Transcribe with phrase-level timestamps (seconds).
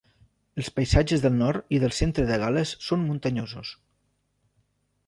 [0.61, 3.79] Els paisatges del nord i del centre de Gal·les són muntanyosos.